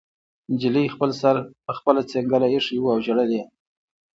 نجلۍ 0.51 0.85
خپل 0.95 1.09
سر 1.21 1.35
په 1.65 1.71
خپله 1.77 2.01
څنګله 2.11 2.47
ایښی 2.51 2.77
و 2.79 2.85
او 2.93 2.99
ژړل 3.05 3.29
یې 3.37 3.43